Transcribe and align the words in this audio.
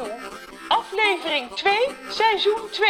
toe. 0.00 0.12
Aflevering 0.68 1.48
2, 1.48 1.72
seizoen 2.08 2.68
2. 2.70 2.88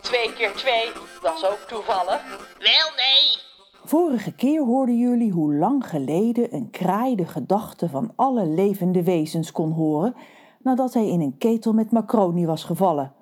2 0.00 0.32
keer 0.32 0.52
2, 0.52 0.92
dat 1.22 1.34
is 1.34 1.46
ook 1.46 1.64
toevallig. 1.68 2.20
Wel 2.58 2.88
nee. 2.96 3.42
Vorige 3.84 4.32
keer 4.32 4.64
hoorden 4.64 4.98
jullie 4.98 5.32
hoe 5.32 5.54
lang 5.54 5.88
geleden 5.88 6.54
een 6.54 6.70
kraai 6.70 7.16
de 7.16 7.24
gedachten 7.26 7.90
van 7.90 8.12
alle 8.14 8.46
levende 8.46 9.02
wezens 9.02 9.52
kon 9.52 9.72
horen 9.72 10.14
nadat 10.62 10.94
hij 10.94 11.08
in 11.08 11.20
een 11.20 11.38
ketel 11.38 11.72
met 11.72 11.92
macaroni 11.92 12.46
was 12.46 12.64
gevallen. 12.64 13.12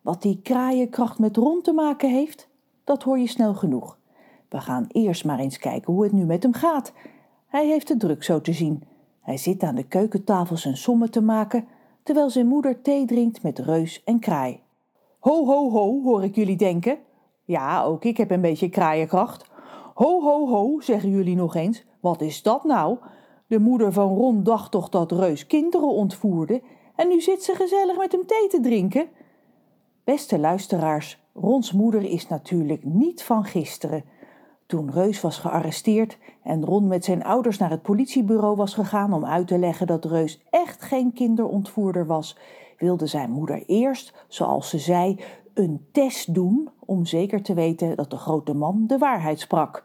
Wat 0.00 0.22
die 0.22 0.40
kraaienkracht 0.42 1.18
met 1.18 1.36
rond 1.36 1.64
te 1.64 1.72
maken 1.72 2.10
heeft, 2.10 2.48
dat 2.84 3.02
hoor 3.02 3.18
je 3.18 3.26
snel 3.26 3.54
genoeg. 3.54 3.98
We 4.48 4.60
gaan 4.60 4.86
eerst 4.88 5.24
maar 5.24 5.38
eens 5.38 5.58
kijken 5.58 5.92
hoe 5.92 6.02
het 6.02 6.12
nu 6.12 6.24
met 6.24 6.42
hem 6.42 6.52
gaat. 6.52 6.92
Hij 7.46 7.66
heeft 7.66 7.88
het 7.88 8.00
druk 8.00 8.24
zo 8.24 8.40
te 8.40 8.52
zien. 8.52 8.82
Hij 9.20 9.36
zit 9.36 9.62
aan 9.62 9.74
de 9.74 9.86
keukentafel 9.86 10.56
zijn 10.56 10.76
sommen 10.76 11.10
te 11.10 11.20
maken, 11.20 11.66
terwijl 12.02 12.30
zijn 12.30 12.46
moeder 12.46 12.82
thee 12.82 13.06
drinkt 13.06 13.42
met 13.42 13.58
reus 13.58 14.04
en 14.04 14.18
kraai. 14.18 14.60
Ho, 15.18 15.46
ho, 15.46 15.70
ho, 15.70 16.02
hoor 16.02 16.24
ik 16.24 16.34
jullie 16.34 16.56
denken. 16.56 16.98
Ja, 17.44 17.82
ook 17.82 18.04
ik 18.04 18.16
heb 18.16 18.30
een 18.30 18.40
beetje 18.40 18.68
kraaienkracht. 18.68 19.50
Ho, 19.94 20.22
ho, 20.22 20.48
ho, 20.48 20.80
zeggen 20.80 21.10
jullie 21.10 21.36
nog 21.36 21.54
eens. 21.54 21.84
Wat 22.00 22.20
is 22.20 22.42
dat 22.42 22.64
nou? 22.64 22.98
De 23.46 23.58
moeder 23.58 23.92
van 23.92 24.16
Ron 24.16 24.42
dacht 24.42 24.70
toch 24.70 24.88
dat 24.88 25.12
Reus 25.12 25.46
kinderen 25.46 25.88
ontvoerde 25.88 26.62
en 26.96 27.08
nu 27.08 27.20
zit 27.20 27.42
ze 27.42 27.54
gezellig 27.54 27.96
met 27.96 28.12
hem 28.12 28.26
thee 28.26 28.48
te 28.48 28.60
drinken? 28.60 29.08
Beste 30.04 30.38
luisteraars, 30.38 31.18
Rons 31.34 31.72
moeder 31.72 32.02
is 32.02 32.28
natuurlijk 32.28 32.84
niet 32.84 33.22
van 33.22 33.44
gisteren. 33.44 34.04
Toen 34.70 34.90
Reus 34.90 35.20
was 35.20 35.38
gearresteerd 35.38 36.18
en 36.42 36.64
Ron 36.64 36.86
met 36.86 37.04
zijn 37.04 37.24
ouders 37.24 37.58
naar 37.58 37.70
het 37.70 37.82
politiebureau 37.82 38.56
was 38.56 38.74
gegaan 38.74 39.12
om 39.12 39.24
uit 39.24 39.46
te 39.46 39.58
leggen 39.58 39.86
dat 39.86 40.04
Reus 40.04 40.42
echt 40.50 40.82
geen 40.82 41.12
kinderontvoerder 41.12 42.06
was, 42.06 42.36
wilde 42.78 43.06
zijn 43.06 43.30
moeder 43.30 43.62
eerst, 43.66 44.24
zoals 44.28 44.68
ze 44.68 44.78
zei, 44.78 45.20
een 45.54 45.86
test 45.92 46.34
doen 46.34 46.68
om 46.78 47.06
zeker 47.06 47.42
te 47.42 47.54
weten 47.54 47.96
dat 47.96 48.10
de 48.10 48.16
grote 48.16 48.54
man 48.54 48.84
de 48.86 48.98
waarheid 48.98 49.40
sprak. 49.40 49.84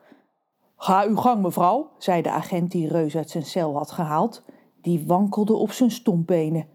Ga 0.78 1.06
uw 1.08 1.16
gang, 1.16 1.42
mevrouw, 1.42 1.90
zei 1.98 2.22
de 2.22 2.32
agent 2.32 2.72
die 2.72 2.88
Reus 2.88 3.16
uit 3.16 3.30
zijn 3.30 3.46
cel 3.46 3.78
had 3.78 3.92
gehaald. 3.92 4.44
Die 4.82 5.04
wankelde 5.08 5.54
op 5.54 5.72
zijn 5.72 5.92
stompbenen. 5.92 6.68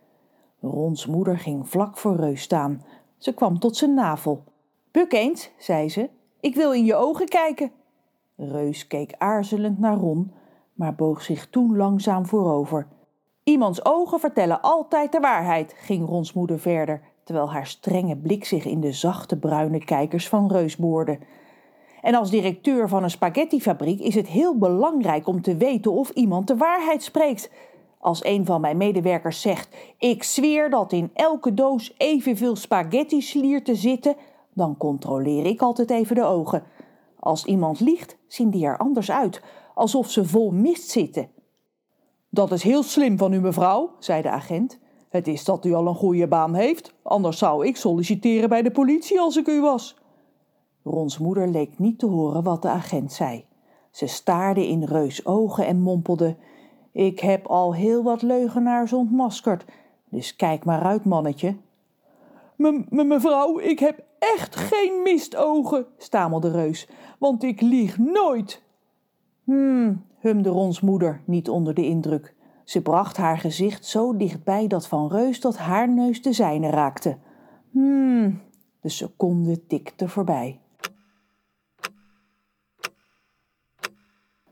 Rons 0.60 1.06
moeder 1.06 1.38
ging 1.38 1.68
vlak 1.68 1.96
voor 1.96 2.16
Reus 2.16 2.42
staan. 2.42 2.84
Ze 3.18 3.34
kwam 3.34 3.58
tot 3.58 3.76
zijn 3.76 3.94
navel. 3.94 4.44
Buk 4.90 5.12
eens, 5.12 5.50
zei 5.58 5.88
ze, 5.88 6.08
ik 6.40 6.54
wil 6.54 6.72
in 6.72 6.84
je 6.84 6.94
ogen 6.94 7.28
kijken. 7.28 7.78
Reus 8.48 8.86
keek 8.86 9.14
aarzelend 9.18 9.78
naar 9.78 9.96
Ron, 9.96 10.32
maar 10.72 10.94
boog 10.94 11.22
zich 11.22 11.50
toen 11.50 11.76
langzaam 11.76 12.26
voorover. 12.26 12.86
Iemands 13.44 13.84
ogen 13.84 14.20
vertellen 14.20 14.60
altijd 14.60 15.12
de 15.12 15.20
waarheid, 15.20 15.74
ging 15.76 16.06
Rons 16.08 16.32
moeder 16.32 16.58
verder, 16.58 17.00
terwijl 17.24 17.50
haar 17.50 17.66
strenge 17.66 18.16
blik 18.16 18.44
zich 18.44 18.64
in 18.64 18.80
de 18.80 18.92
zachte 18.92 19.38
bruine 19.38 19.84
kijkers 19.84 20.28
van 20.28 20.52
Reus 20.52 20.76
boorde. 20.76 21.18
En 22.02 22.14
als 22.14 22.30
directeur 22.30 22.88
van 22.88 23.02
een 23.02 23.10
spaghettifabriek 23.10 24.00
is 24.00 24.14
het 24.14 24.26
heel 24.26 24.58
belangrijk 24.58 25.26
om 25.26 25.42
te 25.42 25.56
weten 25.56 25.92
of 25.92 26.10
iemand 26.10 26.46
de 26.46 26.56
waarheid 26.56 27.02
spreekt. 27.02 27.50
Als 27.98 28.24
een 28.24 28.46
van 28.46 28.60
mijn 28.60 28.76
medewerkers 28.76 29.40
zegt: 29.40 29.76
Ik 29.98 30.22
zweer 30.22 30.70
dat 30.70 30.92
in 30.92 31.10
elke 31.14 31.54
doos 31.54 31.94
evenveel 31.96 32.56
spaghetti 32.56 33.22
slier 33.22 33.64
te 33.64 33.74
zitten, 33.74 34.16
dan 34.52 34.76
controleer 34.76 35.46
ik 35.46 35.60
altijd 35.60 35.90
even 35.90 36.14
de 36.14 36.24
ogen. 36.24 36.62
Als 37.20 37.44
iemand 37.44 37.80
liegt, 37.80 38.16
zien 38.26 38.50
die 38.50 38.64
er 38.64 38.78
anders 38.78 39.10
uit, 39.10 39.42
alsof 39.74 40.10
ze 40.10 40.24
vol 40.24 40.50
mist 40.50 40.88
zitten. 40.88 41.28
Dat 42.28 42.52
is 42.52 42.62
heel 42.62 42.82
slim 42.82 43.18
van 43.18 43.32
u, 43.32 43.40
mevrouw, 43.40 43.90
zei 43.98 44.22
de 44.22 44.30
agent. 44.30 44.78
Het 45.08 45.28
is 45.28 45.44
dat 45.44 45.64
u 45.64 45.72
al 45.72 45.86
een 45.86 45.94
goede 45.94 46.28
baan 46.28 46.54
heeft, 46.54 46.94
anders 47.02 47.38
zou 47.38 47.66
ik 47.66 47.76
solliciteren 47.76 48.48
bij 48.48 48.62
de 48.62 48.70
politie 48.70 49.20
als 49.20 49.36
ik 49.36 49.46
u 49.46 49.60
was. 49.60 49.98
Rons 50.84 51.18
moeder 51.18 51.48
leek 51.48 51.78
niet 51.78 51.98
te 51.98 52.06
horen 52.06 52.42
wat 52.42 52.62
de 52.62 52.68
agent 52.68 53.12
zei. 53.12 53.44
Ze 53.90 54.06
staarde 54.06 54.66
in 54.66 54.84
Reus 54.84 55.26
ogen 55.26 55.66
en 55.66 55.80
mompelde: 55.80 56.36
Ik 56.92 57.20
heb 57.20 57.46
al 57.46 57.74
heel 57.74 58.02
wat 58.02 58.22
leugenaars 58.22 58.92
ontmaskerd, 58.92 59.64
dus 60.08 60.36
kijk 60.36 60.64
maar 60.64 60.82
uit, 60.82 61.04
mannetje. 61.04 61.56
mevrouw, 62.56 63.58
ik 63.58 63.78
heb 63.78 64.04
echt 64.20 64.56
geen 64.56 65.02
mistogen, 65.02 65.86
stamelde 65.98 66.50
Reus, 66.50 66.88
want 67.18 67.42
ik 67.42 67.60
lieg 67.60 67.98
nooit. 67.98 68.62
Hmm, 69.44 70.04
humde 70.18 70.48
Rons 70.48 70.80
moeder, 70.80 71.22
niet 71.24 71.48
onder 71.48 71.74
de 71.74 71.84
indruk. 71.84 72.34
Ze 72.64 72.82
bracht 72.82 73.16
haar 73.16 73.38
gezicht 73.38 73.86
zo 73.86 74.16
dichtbij 74.16 74.66
dat 74.66 74.86
van 74.86 75.08
Reus 75.08 75.40
dat 75.40 75.56
haar 75.56 75.88
neus 75.88 76.22
de 76.22 76.32
zijne 76.32 76.70
raakte. 76.70 77.18
Hmm, 77.70 78.40
de 78.80 78.88
seconde 78.88 79.66
tikte 79.66 80.08
voorbij. 80.08 80.60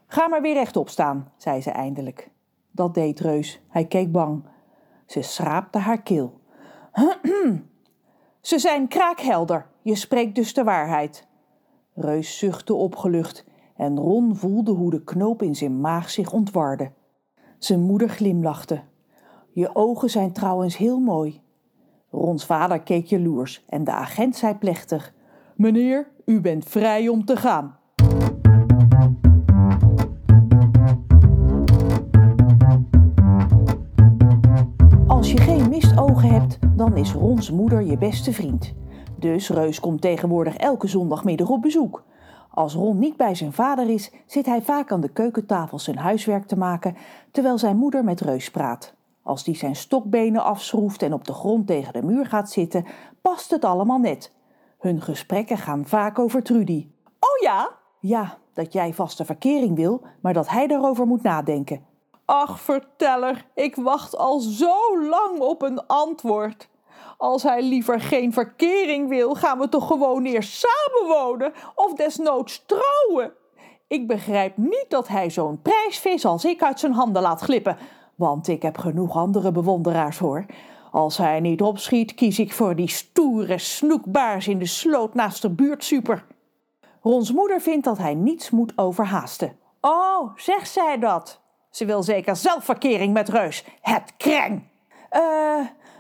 Ga 0.07 0.29
maar 0.29 0.43
weer 0.43 0.55
rechtop 0.55 0.89
staan, 0.89 1.33
zei 1.37 1.61
ze 1.61 1.71
eindelijk. 1.71 2.31
Dat 2.71 2.95
deed 2.95 3.21
Reus. 3.21 3.61
Hij 3.69 3.85
keek 3.87 4.13
bang. 4.13 4.45
Ze 5.07 5.23
schraapte 5.23 5.79
haar 5.79 6.03
keel. 6.03 6.41
Ze 8.41 8.59
zijn 8.59 8.89
kraakhelder. 8.89 9.67
Je 9.83 9.95
spreekt 9.95 10.35
dus 10.35 10.55
de 10.55 10.65
waarheid. 10.65 11.27
Reus 11.95 12.39
zuchtte 12.39 12.75
opgelucht 12.75 13.45
en 13.77 13.99
Ron 13.99 14.37
voelde 14.37 14.73
hoe 14.73 14.91
de 14.91 15.05
knoop 15.05 15.43
in 15.43 15.55
zijn 15.55 15.81
maag 15.81 16.11
zich 16.11 16.33
ontwarde. 16.33 16.91
Zijn 17.59 17.81
moeder 17.81 18.09
glimlachte. 18.09 18.83
Je 19.53 19.75
ogen 19.75 20.11
zijn 20.11 20.33
trouwens 20.33 20.77
heel 20.77 20.99
mooi. 20.99 21.41
Rons 22.11 22.45
vader 22.45 22.81
keek 22.81 23.07
jaloers 23.07 23.65
en 23.69 23.85
de 23.85 23.91
agent 23.91 24.37
zei 24.37 24.55
plechtig: 24.55 25.15
Meneer, 25.57 26.09
u 26.25 26.41
bent 26.41 26.65
vrij 26.65 27.09
om 27.09 27.25
te 27.25 27.37
gaan. 27.37 27.78
Dan 36.79 36.97
is 36.97 37.13
Rons 37.13 37.51
moeder 37.51 37.83
je 37.83 37.99
beste 37.99 38.33
vriend. 38.33 38.75
Dus 39.17 39.51
Reus 39.51 39.81
komt 39.81 40.01
tegenwoordig 40.01 40.57
elke 40.57 40.87
zondagmiddag 40.87 41.49
op 41.49 41.63
bezoek. 41.63 42.05
Als 42.51 42.75
Ron 42.75 42.99
niet 42.99 43.17
bij 43.17 43.35
zijn 43.35 43.53
vader 43.53 43.89
is, 43.89 44.13
zit 44.27 44.47
hij 44.47 44.63
vaak 44.63 44.93
aan 44.93 45.01
de 45.01 45.09
keukentafel 45.09 45.79
zijn 45.79 45.99
huiswerk 45.99 46.47
te 46.47 46.59
maken, 46.59 46.97
terwijl 47.31 47.59
zijn 47.59 47.77
moeder 47.77 48.05
met 48.05 48.21
Reus 48.21 48.51
praat. 48.51 48.95
Als 49.23 49.45
die 49.45 49.57
zijn 49.57 49.77
stokbenen 49.77 50.45
afschroeft 50.45 51.03
en 51.03 51.13
op 51.13 51.25
de 51.25 51.33
grond 51.33 51.67
tegen 51.67 51.93
de 51.93 52.03
muur 52.03 52.27
gaat 52.27 52.51
zitten, 52.51 52.85
past 53.23 53.51
het 53.51 53.65
allemaal 53.65 53.99
net. 53.99 54.33
Hun 54.79 55.01
gesprekken 55.01 55.59
gaan 55.59 55.87
vaak 55.87 56.19
over 56.19 56.43
Trudy. 56.43 56.89
Oh 57.05 57.43
ja? 57.43 57.71
Ja, 58.01 58.39
dat 58.53 58.73
jij 58.73 58.93
vaste 58.93 59.25
verkering 59.25 59.77
wil, 59.77 60.03
maar 60.21 60.33
dat 60.33 60.49
hij 60.49 60.67
daarover 60.67 61.07
moet 61.07 61.23
nadenken. 61.23 61.81
Ach, 62.31 62.61
verteller, 62.61 63.45
ik 63.55 63.77
wacht 63.77 64.17
al 64.17 64.41
zo 64.41 65.03
lang 65.03 65.41
op 65.41 65.63
een 65.63 65.87
antwoord. 65.87 66.69
Als 67.17 67.43
hij 67.43 67.63
liever 67.63 68.01
geen 68.01 68.33
verkering 68.33 69.09
wil, 69.09 69.35
gaan 69.35 69.59
we 69.59 69.69
toch 69.69 69.87
gewoon 69.87 70.25
eerst 70.25 70.67
samenwonen 70.67 71.53
of 71.75 71.95
desnoods 71.95 72.65
trouwen. 72.67 73.33
Ik 73.87 74.07
begrijp 74.07 74.57
niet 74.57 74.87
dat 74.89 75.09
hij 75.09 75.31
zo'n 75.31 75.63
prijsvis 75.63 76.25
als 76.25 76.45
ik 76.45 76.63
uit 76.63 76.81
zijn 76.81 76.93
handen 76.93 77.23
laat 77.23 77.41
glippen, 77.41 77.77
want 78.15 78.49
ik 78.49 78.63
heb 78.63 78.79
genoeg 78.79 79.17
andere 79.17 79.53
bewonderaars 79.53 80.19
hoor. 80.19 80.47
Als 80.93 81.17
hij 81.17 81.41
niet 81.41 81.63
opschiet, 81.63 82.15
kies 82.15 82.39
ik 82.39 82.53
voor 82.53 82.77
die 82.77 82.89
stoere 82.89 83.59
snoekbaars 83.59 84.49
in 84.49 84.59
de 84.59 84.67
sloot 84.67 85.15
naast 85.15 85.43
de 85.43 85.51
buurtsuper. 85.51 86.27
Rons 87.03 87.33
moeder 87.33 87.61
vindt 87.61 87.85
dat 87.85 87.99
hij 87.99 88.15
niets 88.15 88.51
moet 88.51 88.73
overhaasten. 88.77 89.57
Oh, 89.81 90.37
zegt 90.37 90.71
zij 90.71 90.99
dat? 90.99 91.41
Ze 91.71 91.85
wil 91.85 92.03
zeker 92.03 92.37
zelfverkering 92.37 93.13
met 93.13 93.29
Reus. 93.29 93.65
Het 93.81 94.13
kreng! 94.17 94.63
Eh, 95.11 95.21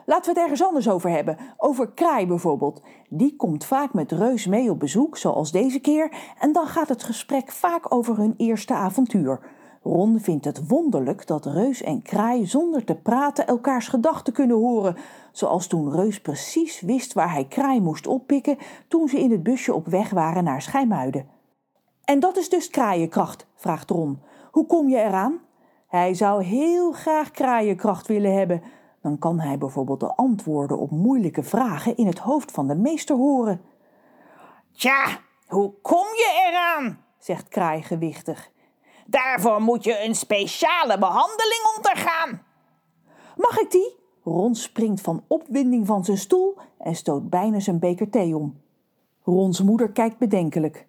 laten 0.06 0.24
we 0.24 0.28
het 0.28 0.38
ergens 0.38 0.62
anders 0.62 0.88
over 0.88 1.10
hebben. 1.10 1.36
Over 1.56 1.90
Kraai 1.90 2.26
bijvoorbeeld. 2.26 2.82
Die 3.08 3.36
komt 3.36 3.64
vaak 3.64 3.92
met 3.92 4.12
Reus 4.12 4.46
mee 4.46 4.70
op 4.70 4.78
bezoek, 4.78 5.16
zoals 5.16 5.52
deze 5.52 5.80
keer. 5.80 6.12
En 6.38 6.52
dan 6.52 6.66
gaat 6.66 6.88
het 6.88 7.02
gesprek 7.02 7.52
vaak 7.52 7.92
over 7.94 8.16
hun 8.16 8.34
eerste 8.36 8.74
avontuur. 8.74 9.40
Ron 9.82 10.20
vindt 10.20 10.44
het 10.44 10.68
wonderlijk 10.68 11.26
dat 11.26 11.46
Reus 11.46 11.82
en 11.82 12.02
Kraai 12.02 12.46
zonder 12.46 12.84
te 12.84 12.94
praten 12.94 13.46
elkaars 13.46 13.88
gedachten 13.88 14.32
kunnen 14.32 14.56
horen. 14.56 14.96
Zoals 15.32 15.66
toen 15.66 15.94
Reus 15.94 16.20
precies 16.20 16.80
wist 16.80 17.12
waar 17.12 17.32
hij 17.32 17.44
Kraai 17.44 17.80
moest 17.80 18.06
oppikken 18.06 18.58
toen 18.88 19.08
ze 19.08 19.18
in 19.20 19.30
het 19.30 19.42
busje 19.42 19.74
op 19.74 19.86
weg 19.86 20.10
waren 20.10 20.44
naar 20.44 20.62
Schijmuiden. 20.62 21.28
En 22.04 22.20
dat 22.20 22.36
is 22.36 22.48
dus 22.48 22.70
kraaienkracht, 22.70 23.46
vraagt 23.54 23.90
Ron. 23.90 24.22
Hoe 24.50 24.66
kom 24.66 24.88
je 24.88 24.96
eraan? 24.96 25.40
Hij 25.88 26.14
zou 26.14 26.42
heel 26.42 26.92
graag 26.92 27.30
kraaienkracht 27.30 28.06
willen 28.06 28.34
hebben. 28.34 28.62
Dan 29.02 29.18
kan 29.18 29.40
hij 29.40 29.58
bijvoorbeeld 29.58 30.00
de 30.00 30.14
antwoorden 30.14 30.78
op 30.78 30.90
moeilijke 30.90 31.42
vragen 31.42 31.96
in 31.96 32.06
het 32.06 32.18
hoofd 32.18 32.50
van 32.50 32.68
de 32.68 32.74
meester 32.74 33.16
horen. 33.16 33.60
Tja, 34.72 35.18
hoe 35.46 35.72
kom 35.82 36.06
je 36.06 36.48
eraan? 36.48 37.04
zegt 37.18 37.48
Kraai 37.48 37.82
gewichtig. 37.82 38.50
Daarvoor 39.06 39.62
moet 39.62 39.84
je 39.84 40.04
een 40.04 40.14
speciale 40.14 40.98
behandeling 40.98 41.72
ondergaan. 41.76 42.42
Mag 43.36 43.58
ik 43.58 43.70
die? 43.70 43.96
Ron 44.24 44.54
springt 44.54 45.00
van 45.00 45.24
opwinding 45.26 45.86
van 45.86 46.04
zijn 46.04 46.18
stoel 46.18 46.56
en 46.78 46.94
stoot 46.94 47.30
bijna 47.30 47.60
zijn 47.60 47.78
beker 47.78 48.10
thee 48.10 48.36
om. 48.36 48.60
Rons 49.24 49.62
moeder 49.62 49.90
kijkt 49.90 50.18
bedenkelijk. 50.18 50.86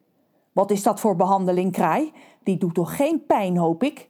Wat 0.52 0.72
is 0.72 0.84
dat 0.84 1.00
voor 1.00 1.16
behandeling, 1.16 1.72
kraai? 1.72 2.14
Die 2.44 2.58
doet 2.58 2.74
toch 2.74 2.96
geen 2.96 3.26
pijn, 3.26 3.58
hoop 3.58 3.84
ik? 3.84 4.08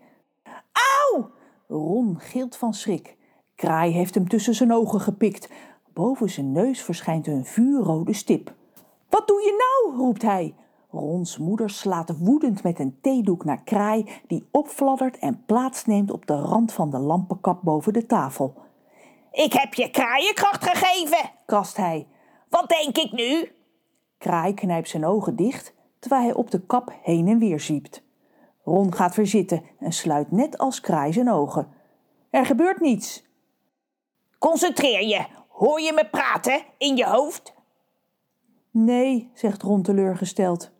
Ron 1.72 2.20
gilt 2.20 2.56
van 2.56 2.74
schrik. 2.74 3.18
Kraai 3.56 3.92
heeft 3.92 4.14
hem 4.14 4.28
tussen 4.28 4.56
zijn 4.56 4.74
ogen 4.74 5.00
gepikt. 5.00 5.50
Boven 5.94 6.30
zijn 6.30 6.52
neus 6.52 6.82
verschijnt 6.82 7.28
een 7.28 7.46
vuurrode 7.46 8.14
stip. 8.14 8.54
Wat 9.10 9.28
doe 9.28 9.42
je 9.42 9.84
nou? 9.86 9.98
roept 9.98 10.22
hij. 10.22 10.56
Rons 10.92 11.38
moeder 11.38 11.70
slaat 11.70 12.18
woedend 12.18 12.64
met 12.64 12.80
een 12.80 12.98
theedoek 13.02 13.46
naar 13.46 13.64
Kraai, 13.64 14.10
die 14.28 14.48
opfladdert 14.52 15.20
en 15.20 15.44
plaatsneemt 15.46 16.12
op 16.12 16.26
de 16.26 16.36
rand 16.36 16.74
van 16.74 16.90
de 16.90 17.00
lampenkap 17.00 17.62
boven 17.62 17.94
de 17.94 18.06
tafel. 18.06 18.54
Ik 19.32 19.54
heb 19.54 19.74
je 19.74 19.92
kraaienkracht 19.92 20.70
gegeven, 20.70 21.32
krast 21.46 21.78
hij. 21.78 22.08
Wat 22.50 22.70
denk 22.70 22.98
ik 22.98 23.12
nu? 23.12 23.52
Kraai 24.18 24.54
knijpt 24.54 24.90
zijn 24.90 25.06
ogen 25.06 25.36
dicht, 25.36 25.74
terwijl 26.00 26.24
hij 26.24 26.34
op 26.34 26.52
de 26.52 26.62
kap 26.66 26.94
heen 27.02 27.28
en 27.28 27.40
weer 27.40 27.60
zwiept. 27.60 28.08
Ron 28.70 28.94
gaat 28.94 29.16
weer 29.16 29.28
zitten 29.28 29.64
en 29.80 29.92
sluit 29.92 30.32
net 30.32 30.58
als 30.58 30.82
Kraai 30.82 31.14
zijn 31.14 31.30
ogen. 31.30 31.68
Er 32.30 32.46
gebeurt 32.46 32.80
niets. 32.80 33.24
Concentreer 34.38 35.08
je. 35.08 35.26
Hoor 35.48 35.82
je 35.82 35.94
me 35.94 36.08
praten 36.12 36.62
in 36.78 36.96
je 36.96 37.06
hoofd? 37.06 37.54
Nee, 38.72 39.30
zegt 39.34 39.62
Ron 39.62 39.82
teleurgesteld. 39.82 40.72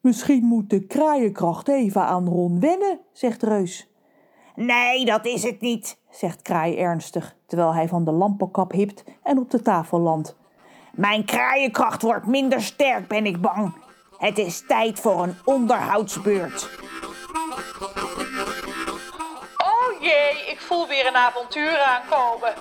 Misschien 0.00 0.44
moet 0.44 0.70
de 0.70 0.86
kraaienkracht 0.86 1.68
even 1.68 2.02
aan 2.02 2.28
Ron 2.28 2.60
wennen, 2.60 3.00
zegt 3.12 3.42
Reus. 3.42 3.88
Nee, 4.54 5.04
dat 5.04 5.26
is 5.26 5.42
het 5.42 5.60
niet, 5.60 5.98
zegt 6.10 6.42
Kraai 6.42 6.76
ernstig, 6.76 7.36
terwijl 7.46 7.74
hij 7.74 7.88
van 7.88 8.04
de 8.04 8.12
lampenkap 8.12 8.72
hipt 8.72 9.04
en 9.22 9.38
op 9.38 9.50
de 9.50 9.62
tafel 9.62 9.98
landt. 9.98 10.36
Mijn 10.92 11.24
kraaienkracht 11.24 12.02
wordt 12.02 12.26
minder 12.26 12.62
sterk, 12.62 13.08
ben 13.08 13.26
ik 13.26 13.40
bang. 13.40 13.74
Het 14.18 14.38
is 14.38 14.66
tijd 14.66 15.00
voor 15.00 15.22
een 15.22 15.34
onderhoudsbeurt. 15.44 16.81
Voel 20.62 20.86
weer 20.86 21.06
een 21.06 21.16
avontuur 21.16 21.78
aankomen. 21.78 22.54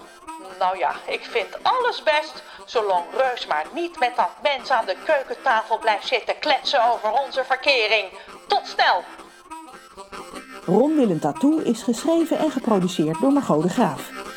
Nou 0.60 0.78
ja, 0.78 0.96
ik 1.08 1.24
vind 1.24 1.58
alles 1.62 2.04
best, 2.04 2.44
zolang 2.66 3.04
Reus 3.18 3.48
maar 3.48 3.66
niet 3.74 4.00
met 4.00 4.16
dat 4.16 4.30
mens 4.44 4.70
aan 4.70 4.86
de 4.86 4.96
keukentafel 5.06 5.78
blijft 5.78 6.08
zitten 6.08 6.40
kletsen 6.40 6.92
over 6.92 7.12
onze 7.12 7.44
verkering. 7.44 8.06
Tot 8.48 8.68
snel! 8.68 9.04
Ron 10.66 10.96
Willem 10.96 11.20
Tattoo 11.20 11.58
is 11.58 11.82
geschreven 11.82 12.38
en 12.38 12.52
geproduceerd 12.52 13.20
door 13.22 13.32
Margot 13.32 13.64
de 13.64 13.70
Graaf. 13.70 14.31